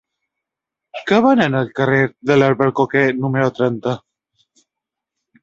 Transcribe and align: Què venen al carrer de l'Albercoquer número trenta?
Què 1.11 1.19
venen 1.25 1.57
al 1.59 1.69
carrer 1.81 1.99
de 2.31 2.39
l'Albercoquer 2.41 3.05
número 3.19 3.53
trenta? 3.61 3.95